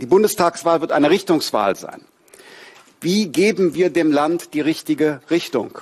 [0.00, 2.02] Die Bundestagswahl wird eine Richtungswahl sein.
[3.02, 5.78] Wie geben wir dem Land die richtige Richtung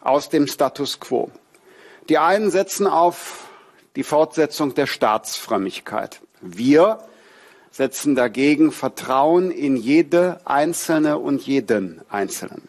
[0.00, 1.30] aus dem Status quo?
[2.08, 3.44] Die einen setzen auf
[3.94, 6.20] die Fortsetzung der Staatsfrömmigkeit.
[6.40, 6.98] Wir
[7.70, 12.68] setzen dagegen Vertrauen in jede Einzelne und jeden Einzelnen.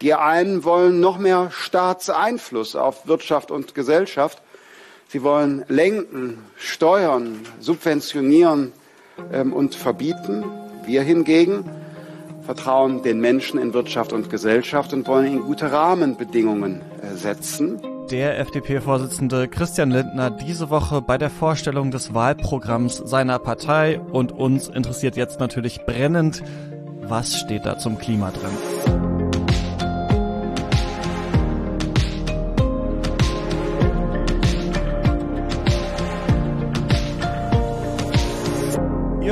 [0.00, 4.40] Die einen wollen noch mehr Staatseinfluss auf Wirtschaft und Gesellschaft.
[5.08, 8.72] Sie wollen lenken, steuern, subventionieren
[9.32, 10.44] ähm, und verbieten.
[10.84, 11.64] Wir hingegen
[12.42, 17.80] vertrauen den Menschen in Wirtschaft und Gesellschaft und wollen ihnen gute Rahmenbedingungen äh, setzen.
[18.10, 24.68] Der FDP-Vorsitzende Christian Lindner diese Woche bei der Vorstellung des Wahlprogramms seiner Partei und uns
[24.68, 26.42] interessiert jetzt natürlich brennend,
[27.00, 28.73] was steht da zum Klima drin.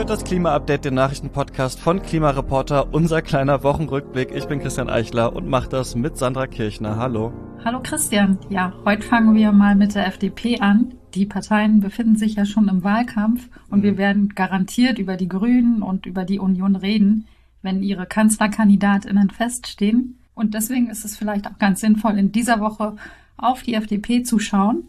[0.03, 4.33] Hört das Klima-Update, den Nachrichtenpodcast von Klimareporter, unser kleiner Wochenrückblick.
[4.35, 6.97] Ich bin Christian Eichler und mache das mit Sandra Kirchner.
[6.97, 7.33] Hallo.
[7.65, 8.37] Hallo Christian.
[8.49, 10.95] Ja, heute fangen wir mal mit der FDP an.
[11.15, 13.83] Die Parteien befinden sich ja schon im Wahlkampf und mhm.
[13.85, 17.29] wir werden garantiert über die Grünen und über die Union reden,
[17.63, 20.19] wenn ihre Kanzlerkandidatinnen feststehen.
[20.35, 22.97] Und deswegen ist es vielleicht auch ganz sinnvoll, in dieser Woche
[23.37, 24.89] auf die FDP zu schauen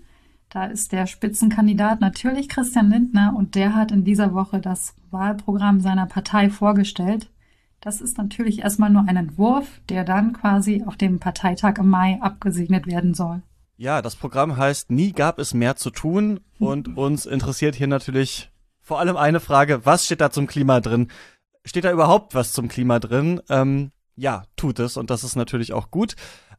[0.54, 5.80] da ist der Spitzenkandidat natürlich Christian Lindner und der hat in dieser Woche das Wahlprogramm
[5.80, 7.32] seiner Partei vorgestellt.
[7.82, 12.20] Das ist natürlich erstmal nur ein Entwurf, der dann quasi auf dem Parteitag im Mai
[12.22, 13.42] abgesegnet werden soll.
[13.78, 18.52] Ja, das Programm heißt Nie gab es mehr zu tun und uns interessiert hier natürlich
[18.80, 21.08] vor allem eine Frage, was steht da zum Klima drin?
[21.66, 23.42] Steht da überhaupt was zum Klima drin?
[23.50, 26.16] Ähm, ja, tut es und das ist natürlich auch gut.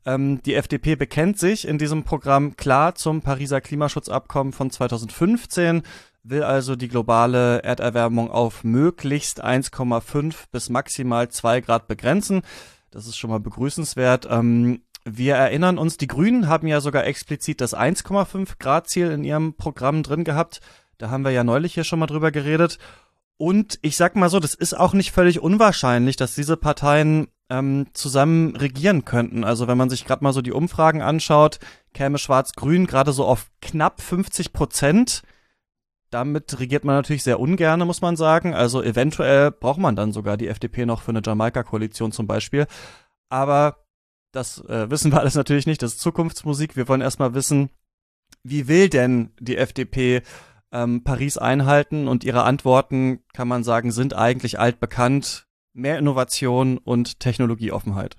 [0.06, 5.82] Ähm, die FDP bekennt sich in diesem Programm klar zum Pariser Klimaschutzabkommen von 2015,
[6.22, 12.42] will also die globale Erderwärmung auf möglichst 1,5 bis maximal 2 Grad begrenzen.
[12.90, 14.28] Das ist schon mal begrüßenswert.
[14.30, 19.24] Ähm, wir erinnern uns, die Grünen haben ja sogar explizit das 1,5 Grad Ziel in
[19.24, 20.60] ihrem Programm drin gehabt.
[20.96, 22.78] Da haben wir ja neulich hier schon mal drüber geredet.
[23.36, 27.86] Und ich sag mal so, das ist auch nicht völlig unwahrscheinlich, dass diese Parteien ähm,
[27.92, 29.44] zusammen regieren könnten.
[29.44, 31.58] Also wenn man sich gerade mal so die Umfragen anschaut,
[31.92, 35.22] käme Schwarz-Grün gerade so auf knapp 50 Prozent.
[36.10, 38.54] Damit regiert man natürlich sehr ungerne, muss man sagen.
[38.54, 42.66] Also eventuell braucht man dann sogar die FDP noch für eine Jamaika-Koalition zum Beispiel.
[43.28, 43.84] Aber
[44.32, 45.82] das äh, wissen wir alles natürlich nicht.
[45.82, 46.76] Das ist Zukunftsmusik.
[46.76, 47.70] Wir wollen erstmal wissen,
[48.42, 50.22] wie will denn die FDP
[50.72, 52.08] ähm, Paris einhalten?
[52.08, 58.16] Und ihre Antworten, kann man sagen, sind eigentlich altbekannt mehr Innovation und Technologieoffenheit.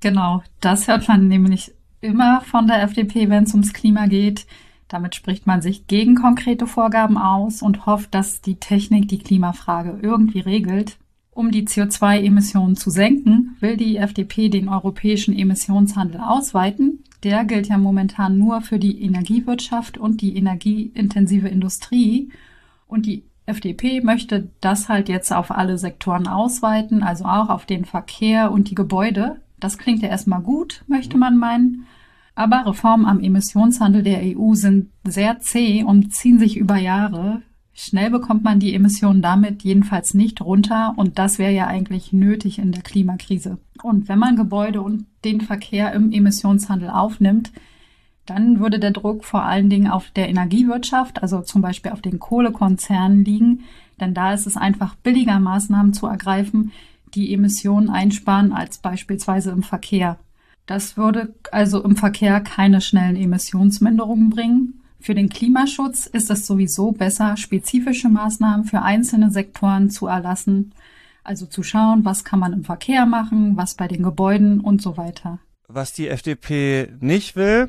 [0.00, 4.46] Genau, das hört man nämlich immer von der FDP, wenn es ums Klima geht.
[4.88, 9.98] Damit spricht man sich gegen konkrete Vorgaben aus und hofft, dass die Technik die Klimafrage
[10.02, 10.98] irgendwie regelt.
[11.30, 17.04] Um die CO2-Emissionen zu senken, will die FDP den europäischen Emissionshandel ausweiten.
[17.22, 22.30] Der gilt ja momentan nur für die Energiewirtschaft und die energieintensive Industrie.
[22.86, 27.84] Und die FDP möchte das halt jetzt auf alle Sektoren ausweiten, also auch auf den
[27.84, 29.36] Verkehr und die Gebäude.
[29.58, 31.86] Das klingt ja erstmal gut, möchte man meinen.
[32.34, 37.42] Aber Reformen am Emissionshandel der EU sind sehr zäh und ziehen sich über Jahre.
[37.74, 42.58] Schnell bekommt man die Emissionen damit jedenfalls nicht runter und das wäre ja eigentlich nötig
[42.58, 43.58] in der Klimakrise.
[43.82, 47.50] Und wenn man Gebäude und den Verkehr im Emissionshandel aufnimmt,
[48.26, 52.18] dann würde der Druck vor allen Dingen auf der Energiewirtschaft, also zum Beispiel auf den
[52.18, 53.64] Kohlekonzernen liegen,
[54.00, 56.72] denn da ist es einfach billiger, Maßnahmen zu ergreifen,
[57.14, 60.18] die Emissionen einsparen, als beispielsweise im Verkehr.
[60.66, 64.80] Das würde also im Verkehr keine schnellen Emissionsminderungen bringen.
[65.00, 70.72] Für den Klimaschutz ist es sowieso besser, spezifische Maßnahmen für einzelne Sektoren zu erlassen,
[71.24, 74.96] also zu schauen, was kann man im Verkehr machen, was bei den Gebäuden und so
[74.96, 75.40] weiter.
[75.68, 77.68] Was die FDP nicht will,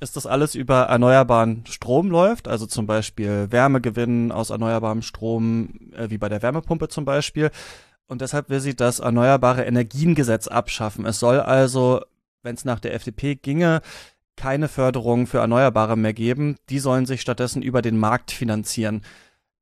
[0.00, 6.10] ist das alles über erneuerbaren Strom läuft, also zum Beispiel Wärmegewinn aus erneuerbarem Strom, äh,
[6.10, 7.50] wie bei der Wärmepumpe zum Beispiel.
[8.06, 11.04] Und deshalb will sie das Erneuerbare Energiengesetz abschaffen.
[11.04, 12.00] Es soll also,
[12.42, 13.82] wenn es nach der FDP ginge,
[14.34, 16.56] keine Förderung für Erneuerbare mehr geben.
[16.70, 19.02] Die sollen sich stattdessen über den Markt finanzieren.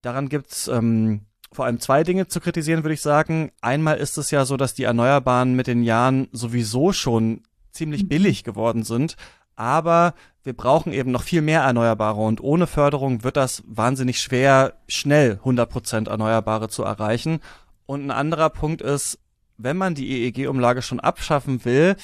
[0.02, 3.50] Daran gibt's ähm, vor allem zwei Dinge zu kritisieren, würde ich sagen.
[3.62, 7.42] Einmal ist es ja so, dass die Erneuerbaren mit den Jahren sowieso schon
[7.72, 8.08] ziemlich mhm.
[8.08, 9.16] billig geworden sind
[9.56, 10.14] aber
[10.44, 15.40] wir brauchen eben noch viel mehr Erneuerbare und ohne Förderung wird das wahnsinnig schwer, schnell
[15.44, 17.40] 100% Erneuerbare zu erreichen.
[17.86, 19.18] Und ein anderer Punkt ist,
[19.58, 21.96] wenn man die EEG-Umlage schon abschaffen will,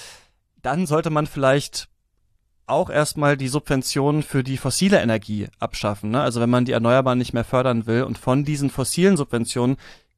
[0.63, 1.89] dann sollte man vielleicht
[2.67, 6.11] auch erstmal die Subventionen für die fossile Energie abschaffen.
[6.11, 6.21] Ne?
[6.21, 9.77] Also wenn man die Erneuerbaren nicht mehr fördern will und von diesen fossilen Subventionen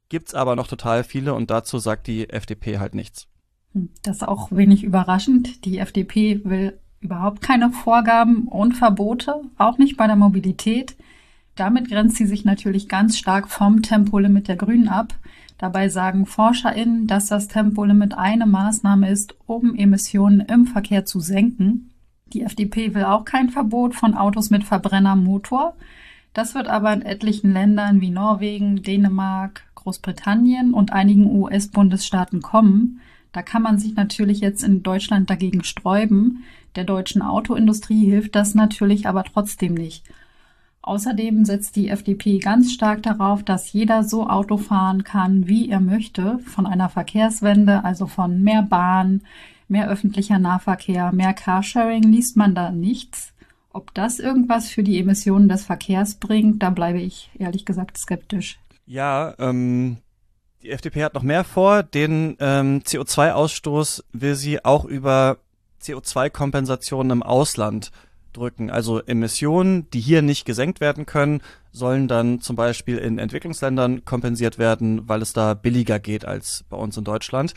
[0.08, 3.26] gibt's aber noch total viele und dazu sagt die FDP halt nichts.
[3.72, 5.64] Hm, das ist auch wenig überraschend.
[5.64, 10.97] Die FDP will überhaupt keine Vorgaben und Verbote, auch nicht bei der Mobilität.
[11.55, 15.15] Damit grenzt sie sich natürlich ganz stark vom Tempolimit der Grünen ab.
[15.59, 21.91] Dabei sagen ForscherInnen, dass das Tempolimit eine Maßnahme ist, um Emissionen im Verkehr zu senken.
[22.33, 25.77] Die FDP will auch kein Verbot von Autos mit Verbrennermotor.
[26.33, 33.01] Das wird aber in etlichen Ländern wie Norwegen, Dänemark, Großbritannien und einigen US-Bundesstaaten kommen.
[33.34, 36.44] Da kann man sich natürlich jetzt in Deutschland dagegen sträuben.
[36.76, 40.04] Der deutschen Autoindustrie hilft das natürlich aber trotzdem nicht.
[40.82, 45.81] Außerdem setzt die FDP ganz stark darauf, dass jeder so Auto fahren kann, wie er
[45.81, 46.38] möchte.
[46.46, 49.22] Von einer Verkehrswende, also von mehr Bahn,
[49.66, 53.32] mehr öffentlicher Nahverkehr, mehr Carsharing liest man da nichts.
[53.72, 58.60] Ob das irgendwas für die Emissionen des Verkehrs bringt, da bleibe ich ehrlich gesagt skeptisch.
[58.86, 59.96] Ja, ähm,
[60.64, 61.82] die FDP hat noch mehr vor.
[61.82, 65.38] Den ähm, CO2-Ausstoß will sie auch über
[65.82, 67.90] CO2-Kompensationen im Ausland
[68.32, 68.70] drücken.
[68.70, 74.58] Also Emissionen, die hier nicht gesenkt werden können, sollen dann zum Beispiel in Entwicklungsländern kompensiert
[74.58, 77.55] werden, weil es da billiger geht als bei uns in Deutschland.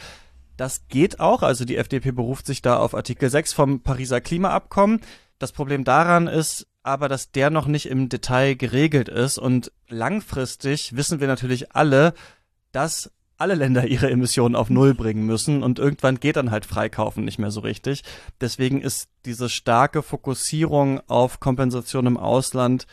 [0.58, 5.02] Das geht auch, also die FDP beruft sich da auf Artikel 6 vom Pariser Klimaabkommen.
[5.40, 10.96] Das Problem daran ist aber, dass der noch nicht im Detail geregelt ist und langfristig
[10.96, 12.14] wissen wir natürlich alle,
[12.72, 17.24] dass alle Länder ihre Emissionen auf Null bringen müssen und irgendwann geht dann halt Freikaufen
[17.24, 18.04] nicht mehr so richtig.
[18.42, 22.88] Deswegen ist diese starke Fokussierung auf Kompensation im Ausland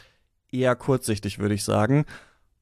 [0.50, 2.04] eher kurzsichtig, würde ich sagen.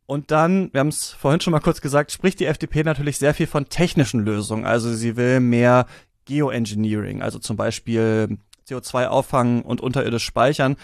[0.06, 3.34] Und dann, wir haben es vorhin schon mal kurz gesagt, spricht die FDP natürlich sehr
[3.34, 4.64] viel von technischen Lösungen.
[4.64, 5.86] Also sie will mehr
[6.24, 8.38] Geoengineering, also zum Beispiel
[8.68, 10.76] CO2 auffangen und unterirdisch speichern.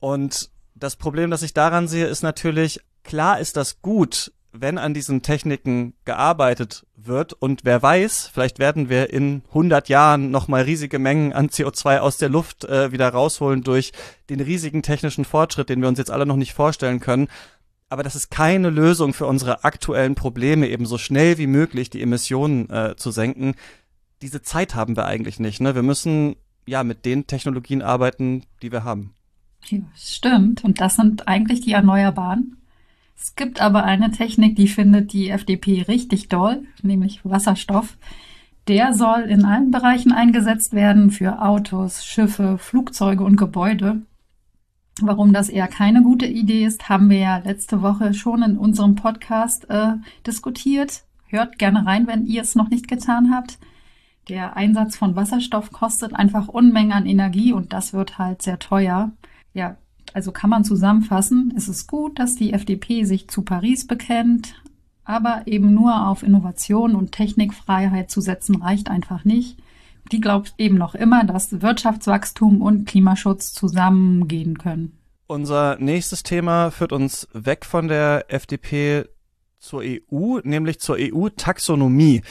[0.00, 4.94] Und das Problem, das ich daran sehe, ist natürlich, klar ist das gut, wenn an
[4.94, 10.98] diesen Techniken gearbeitet wird und wer weiß, vielleicht werden wir in 100 Jahren nochmal riesige
[10.98, 13.92] Mengen an CO2 aus der Luft äh, wieder rausholen durch
[14.30, 17.28] den riesigen technischen Fortschritt, den wir uns jetzt alle noch nicht vorstellen können.
[17.88, 22.02] Aber das ist keine Lösung für unsere aktuellen Probleme, eben so schnell wie möglich die
[22.02, 23.54] Emissionen äh, zu senken.
[24.22, 25.60] Diese Zeit haben wir eigentlich nicht.
[25.60, 25.74] Ne?
[25.74, 26.36] Wir müssen
[26.66, 29.14] ja mit den Technologien arbeiten, die wir haben.
[29.68, 30.64] Ja, stimmt.
[30.64, 32.56] Und das sind eigentlich die Erneuerbaren.
[33.16, 37.96] Es gibt aber eine Technik, die findet die FDP richtig doll, nämlich Wasserstoff.
[38.68, 44.02] Der soll in allen Bereichen eingesetzt werden für Autos, Schiffe, Flugzeuge und Gebäude.
[45.00, 48.94] Warum das eher keine gute Idee ist, haben wir ja letzte Woche schon in unserem
[48.94, 49.92] Podcast äh,
[50.26, 51.04] diskutiert.
[51.28, 53.58] Hört gerne rein, wenn ihr es noch nicht getan habt.
[54.28, 59.12] Der Einsatz von Wasserstoff kostet einfach Unmengen an Energie und das wird halt sehr teuer.
[59.52, 59.76] Ja,
[60.14, 64.54] also kann man zusammenfassen, es ist gut, dass die FDP sich zu Paris bekennt,
[65.04, 69.58] aber eben nur auf Innovation und Technikfreiheit zu setzen reicht einfach nicht.
[70.12, 74.96] Die glaubt eben noch immer, dass Wirtschaftswachstum und Klimaschutz zusammengehen können.
[75.26, 79.06] Unser nächstes Thema führt uns weg von der FDP
[79.58, 82.22] zur EU, nämlich zur EU-Taxonomie.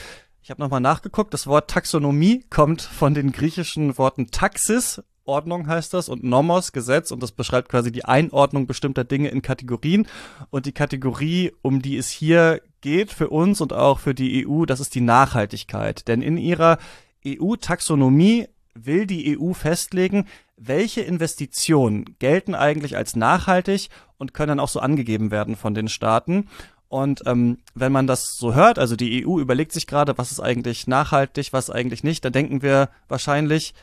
[0.42, 5.92] Ich habe nochmal nachgeguckt, das Wort Taxonomie kommt von den griechischen Worten Taxis, Ordnung heißt
[5.94, 10.06] das und Nomos Gesetz und das beschreibt quasi die Einordnung bestimmter Dinge in Kategorien
[10.50, 14.64] und die Kategorie, um die es hier geht für uns und auch für die EU,
[14.64, 16.78] das ist die Nachhaltigkeit, denn in ihrer
[17.26, 24.68] EU-Taxonomie will die EU festlegen, welche Investitionen gelten eigentlich als nachhaltig und können dann auch
[24.68, 26.48] so angegeben werden von den Staaten.
[26.88, 30.40] Und ähm, wenn man das so hört, also die EU überlegt sich gerade, was ist
[30.40, 33.74] eigentlich nachhaltig, was eigentlich nicht, dann denken wir wahrscheinlich,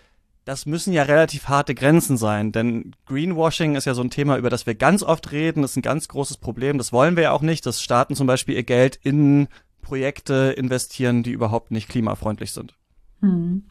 [0.46, 4.50] das müssen ja relativ harte Grenzen sein, denn Greenwashing ist ja so ein Thema, über
[4.50, 5.62] das wir ganz oft reden.
[5.62, 6.78] Das ist ein ganz großes Problem.
[6.78, 9.48] Das wollen wir ja auch nicht, dass Staaten zum Beispiel ihr Geld in
[9.82, 12.76] Projekte investieren, die überhaupt nicht klimafreundlich sind.
[13.22, 13.64] Hm.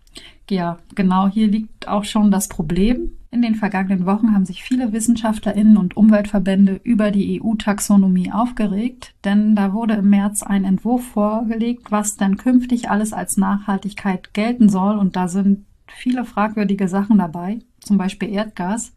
[0.50, 3.12] Ja, genau hier liegt auch schon das Problem.
[3.30, 9.56] In den vergangenen Wochen haben sich viele Wissenschaftlerinnen und Umweltverbände über die EU-Taxonomie aufgeregt, denn
[9.56, 14.98] da wurde im März ein Entwurf vorgelegt, was dann künftig alles als Nachhaltigkeit gelten soll.
[14.98, 15.64] Und da sind
[15.96, 18.92] viele fragwürdige Sachen dabei, zum Beispiel Erdgas.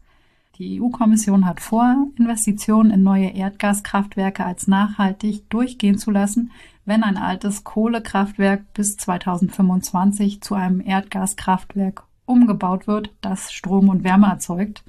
[0.58, 6.50] Die EU-Kommission hat vor, Investitionen in neue Erdgaskraftwerke als nachhaltig durchgehen zu lassen,
[6.86, 14.28] wenn ein altes Kohlekraftwerk bis 2025 zu einem Erdgaskraftwerk umgebaut wird, das Strom und Wärme
[14.28, 14.82] erzeugt.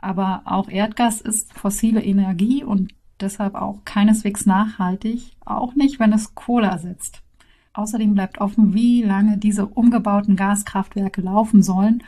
[0.00, 6.34] Aber auch Erdgas ist fossile Energie und deshalb auch keineswegs nachhaltig, auch nicht, wenn es
[6.34, 7.22] Kohle ersetzt.
[7.72, 12.02] Außerdem bleibt offen, wie lange diese umgebauten Gaskraftwerke laufen sollen.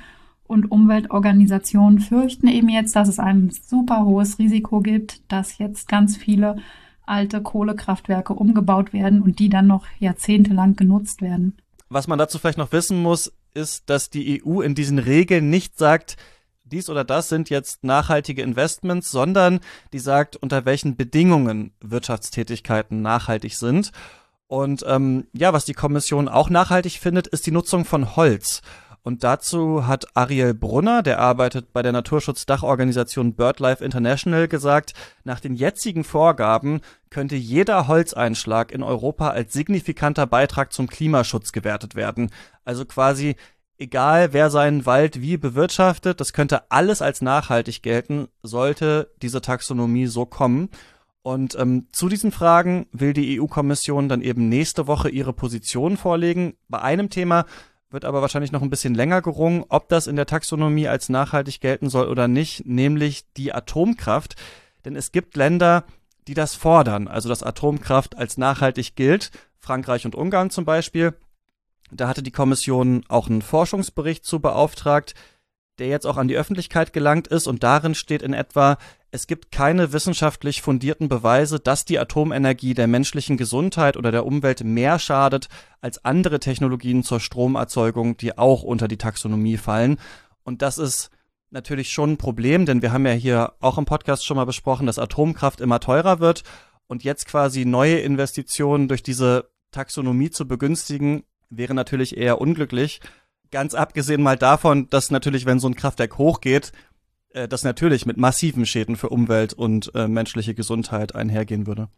[0.45, 6.17] Und Umweltorganisationen fürchten eben jetzt, dass es ein super hohes Risiko gibt, dass jetzt ganz
[6.17, 6.57] viele
[7.07, 11.57] alte Kohlekraftwerke umgebaut werden und die dann noch jahrzehntelang genutzt werden.
[11.89, 15.79] Was man dazu vielleicht noch wissen muss, ist, dass die EU in diesen Regeln nicht
[15.79, 16.17] sagt,
[16.65, 19.61] dies oder das sind jetzt nachhaltige Investments, sondern
[19.93, 23.93] die sagt, unter welchen Bedingungen Wirtschaftstätigkeiten nachhaltig sind.
[24.53, 28.61] Und ähm, ja, was die Kommission auch nachhaltig findet, ist die Nutzung von Holz.
[29.01, 34.93] Und dazu hat Ariel Brunner, der arbeitet bei der Naturschutzdachorganisation BirdLife International, gesagt,
[35.25, 41.95] nach den jetzigen Vorgaben könnte jeder Holzeinschlag in Europa als signifikanter Beitrag zum Klimaschutz gewertet
[41.95, 42.31] werden.
[42.63, 43.37] Also quasi
[43.79, 50.09] egal, wer seinen Wald wie bewirtschaftet, das könnte alles als nachhaltig gelten, sollte diese Taxonomie
[50.09, 50.69] so kommen.
[51.23, 56.55] Und ähm, zu diesen Fragen will die EU-Kommission dann eben nächste Woche ihre Position vorlegen.
[56.69, 57.47] Bei einem Thema
[57.91, 61.61] wird aber wahrscheinlich noch ein bisschen länger gerungen, ob das in der Taxonomie als nachhaltig
[61.61, 64.35] gelten soll oder nicht, nämlich die Atomkraft.
[64.85, 65.85] Denn es gibt Länder,
[66.27, 69.31] die das fordern, also dass Atomkraft als nachhaltig gilt.
[69.59, 71.15] Frankreich und Ungarn zum Beispiel.
[71.93, 75.15] Da hatte die Kommission auch einen Forschungsbericht zu beauftragt,
[75.79, 78.79] der jetzt auch an die Öffentlichkeit gelangt ist und darin steht in etwa,
[79.15, 84.65] es gibt keine wissenschaftlich fundierten Beweise, dass die Atomenergie der menschlichen Gesundheit oder der Umwelt
[84.65, 85.49] mehr schadet
[85.83, 89.99] als andere Technologien zur Stromerzeugung, die auch unter die Taxonomie fallen.
[90.45, 91.11] Und das ist
[91.51, 94.87] natürlich schon ein Problem, denn wir haben ja hier auch im Podcast schon mal besprochen,
[94.87, 96.43] dass Atomkraft immer teurer wird
[96.87, 103.03] und jetzt quasi neue Investitionen durch diese Taxonomie zu begünstigen, wäre natürlich eher unglücklich.
[103.51, 106.73] Ganz abgesehen mal davon, dass natürlich, wenn so ein Kraftwerk hochgeht,
[107.49, 111.89] das natürlich mit massiven Schäden für Umwelt und äh, menschliche Gesundheit einhergehen würde.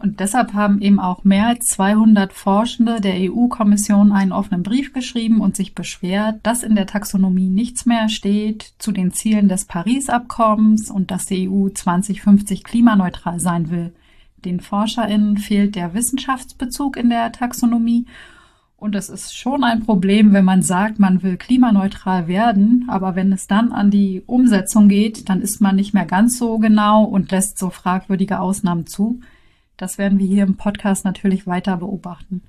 [0.00, 5.40] Und deshalb haben eben auch mehr als 200 Forschende der EU-Kommission einen offenen Brief geschrieben
[5.40, 10.90] und sich beschwert, dass in der Taxonomie nichts mehr steht zu den Zielen des Paris-Abkommens
[10.90, 13.94] und dass die EU 2050 klimaneutral sein will.
[14.44, 18.06] Den ForscherInnen fehlt der Wissenschaftsbezug in der Taxonomie
[18.84, 23.32] und es ist schon ein Problem, wenn man sagt, man will klimaneutral werden, aber wenn
[23.32, 27.30] es dann an die Umsetzung geht, dann ist man nicht mehr ganz so genau und
[27.30, 29.20] lässt so fragwürdige Ausnahmen zu.
[29.78, 32.42] Das werden wir hier im Podcast natürlich weiter beobachten.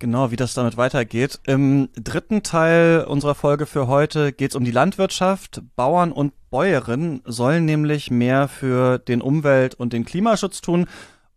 [0.00, 1.38] Genau, wie das damit weitergeht.
[1.46, 5.62] Im dritten Teil unserer Folge für heute geht es um die Landwirtschaft.
[5.76, 10.88] Bauern und Bäuerinnen sollen nämlich mehr für den Umwelt- und den Klimaschutz tun.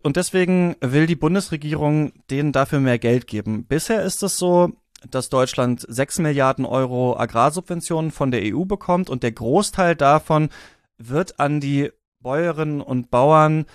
[0.03, 3.65] Und deswegen will die Bundesregierung denen dafür mehr Geld geben.
[3.65, 4.73] Bisher ist es so,
[5.09, 10.49] dass Deutschland 6 Milliarden Euro Agrarsubventionen von der EU bekommt und der Großteil davon
[10.97, 13.65] wird an die Bäuerinnen und Bauern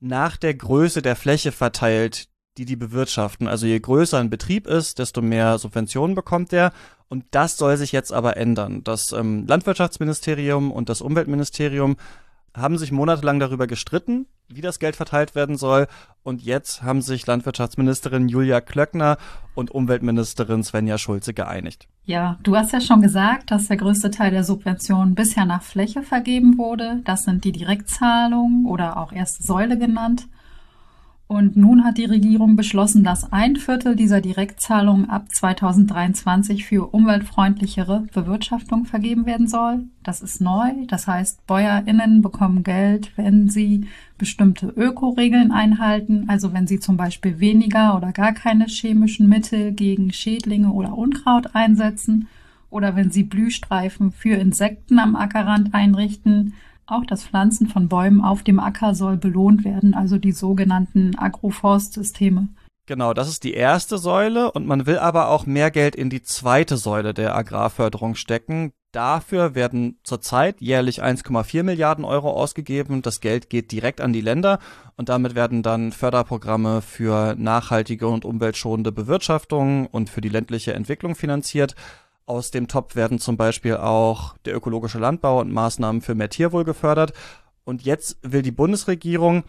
[0.00, 2.28] nach der Größe der Fläche verteilt,
[2.58, 3.46] die die bewirtschaften.
[3.46, 6.72] Also je größer ein Betrieb ist, desto mehr Subventionen bekommt er.
[7.08, 8.82] Und das soll sich jetzt aber ändern.
[8.82, 11.96] Das ähm, Landwirtschaftsministerium und das Umweltministerium
[12.56, 15.86] haben sich monatelang darüber gestritten, wie das Geld verteilt werden soll.
[16.22, 19.16] Und jetzt haben sich Landwirtschaftsministerin Julia Klöckner
[19.54, 21.88] und Umweltministerin Svenja Schulze geeinigt.
[22.04, 26.02] Ja, du hast ja schon gesagt, dass der größte Teil der Subventionen bisher nach Fläche
[26.02, 27.00] vergeben wurde.
[27.04, 30.28] Das sind die Direktzahlungen oder auch erste Säule genannt.
[31.28, 38.06] Und nun hat die Regierung beschlossen, dass ein Viertel dieser Direktzahlungen ab 2023 für umweltfreundlichere
[38.14, 39.84] Bewirtschaftung vergeben werden soll.
[40.04, 40.70] Das ist neu.
[40.86, 46.26] Das heißt, BäuerInnen bekommen Geld, wenn sie bestimmte Ökoregeln einhalten.
[46.28, 51.56] Also wenn sie zum Beispiel weniger oder gar keine chemischen Mittel gegen Schädlinge oder Unkraut
[51.56, 52.28] einsetzen.
[52.70, 56.54] Oder wenn sie Blühstreifen für Insekten am Ackerrand einrichten
[56.86, 62.48] auch das Pflanzen von Bäumen auf dem Acker soll belohnt werden, also die sogenannten Agroforstsysteme.
[62.86, 66.22] Genau, das ist die erste Säule und man will aber auch mehr Geld in die
[66.22, 68.72] zweite Säule der Agrarförderung stecken.
[68.92, 73.02] Dafür werden zurzeit jährlich 1,4 Milliarden Euro ausgegeben.
[73.02, 74.60] Das Geld geht direkt an die Länder
[74.96, 81.16] und damit werden dann Förderprogramme für nachhaltige und umweltschonende Bewirtschaftung und für die ländliche Entwicklung
[81.16, 81.74] finanziert.
[82.26, 86.64] Aus dem Topf werden zum Beispiel auch der ökologische Landbau und Maßnahmen für mehr Tierwohl
[86.64, 87.12] gefördert.
[87.64, 89.44] Und jetzt will die Bundesregierung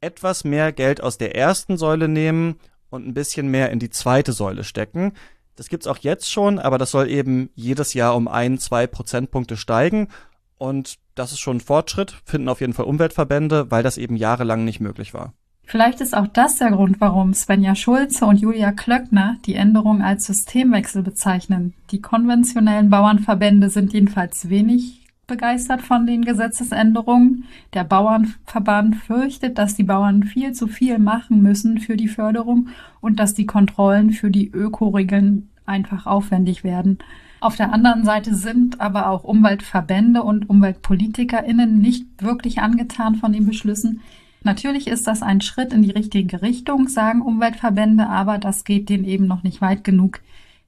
[0.00, 2.58] etwas mehr Geld aus der ersten Säule nehmen
[2.88, 5.12] und ein bisschen mehr in die zweite Säule stecken.
[5.56, 9.58] Das gibt's auch jetzt schon, aber das soll eben jedes Jahr um ein, zwei Prozentpunkte
[9.58, 10.08] steigen.
[10.56, 14.64] Und das ist schon ein Fortschritt, finden auf jeden Fall Umweltverbände, weil das eben jahrelang
[14.64, 15.34] nicht möglich war.
[15.64, 20.26] Vielleicht ist auch das der Grund, warum Svenja Schulze und Julia Klöckner die Änderung als
[20.26, 21.72] Systemwechsel bezeichnen.
[21.90, 27.44] Die konventionellen Bauernverbände sind jedenfalls wenig begeistert von den Gesetzesänderungen.
[27.72, 32.68] Der Bauernverband fürchtet, dass die Bauern viel zu viel machen müssen für die Förderung
[33.00, 36.98] und dass die Kontrollen für die Ökoregeln einfach aufwendig werden.
[37.40, 43.46] Auf der anderen Seite sind aber auch Umweltverbände und UmweltpolitikerInnen nicht wirklich angetan von den
[43.46, 44.00] Beschlüssen,
[44.44, 49.04] Natürlich ist das ein Schritt in die richtige Richtung, sagen Umweltverbände, aber das geht denen
[49.04, 50.20] eben noch nicht weit genug.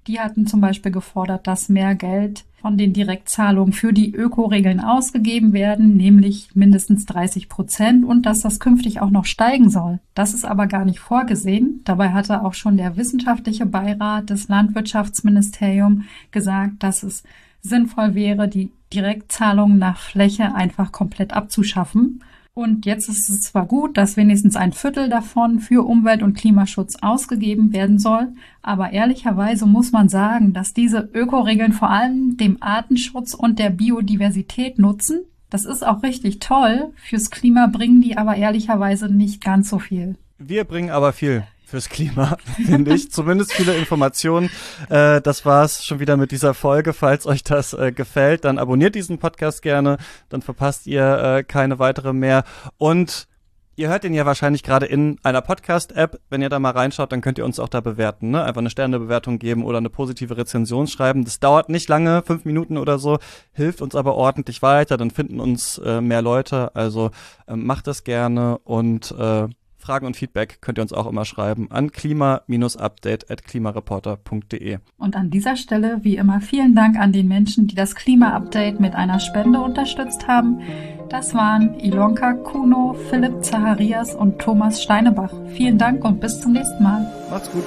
[0.06, 5.52] Die hatten zum Beispiel gefordert, dass mehr Geld von den Direktzahlungen für die Ökoregeln ausgegeben
[5.52, 10.00] werden, nämlich mindestens 30 Prozent und dass das künftig auch noch steigen soll.
[10.14, 11.80] Das ist aber gar nicht vorgesehen.
[11.84, 17.22] Dabei hatte auch schon der wissenschaftliche Beirat des Landwirtschaftsministeriums gesagt, dass es
[17.60, 22.22] sinnvoll wäre, die Direktzahlungen nach Fläche einfach komplett abzuschaffen.
[22.56, 26.94] Und jetzt ist es zwar gut, dass wenigstens ein Viertel davon für Umwelt- und Klimaschutz
[27.02, 28.28] ausgegeben werden soll,
[28.62, 34.78] aber ehrlicherweise muss man sagen, dass diese Ökoregeln vor allem dem Artenschutz und der Biodiversität
[34.78, 35.24] nutzen.
[35.50, 36.92] Das ist auch richtig toll.
[36.94, 40.14] Fürs Klima bringen die aber ehrlicherweise nicht ganz so viel.
[40.38, 43.10] Wir bringen aber viel fürs Klima, finde ich.
[43.10, 44.50] Zumindest viele Informationen.
[44.88, 46.92] Äh, das war's schon wieder mit dieser Folge.
[46.92, 49.98] Falls euch das äh, gefällt, dann abonniert diesen Podcast gerne.
[50.28, 52.44] Dann verpasst ihr äh, keine weitere mehr.
[52.78, 53.28] Und
[53.76, 56.20] Ihr hört den ja wahrscheinlich gerade in einer Podcast-App.
[56.30, 58.30] Wenn ihr da mal reinschaut, dann könnt ihr uns auch da bewerten.
[58.30, 58.44] Ne?
[58.44, 61.24] Einfach eine Sternebewertung geben oder eine positive Rezension schreiben.
[61.24, 63.18] Das dauert nicht lange, fünf Minuten oder so,
[63.52, 64.96] hilft uns aber ordentlich weiter.
[64.96, 66.76] Dann finden uns äh, mehr Leute.
[66.76, 67.10] Also
[67.48, 69.48] äh, macht das gerne und äh,
[69.84, 74.78] Fragen und Feedback könnt ihr uns auch immer schreiben an klima-update.klimareporter.de.
[74.96, 78.94] Und an dieser Stelle, wie immer, vielen Dank an den Menschen, die das Klima-Update mit
[78.94, 80.62] einer Spende unterstützt haben.
[81.10, 85.34] Das waren Ilonka Kuno, Philipp Zacharias und Thomas Steinebach.
[85.54, 87.12] Vielen Dank und bis zum nächsten Mal.
[87.28, 87.66] Macht's gut.